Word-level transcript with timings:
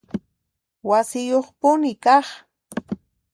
Wasiyuqpuni 0.89 1.91
kaq 2.03 2.27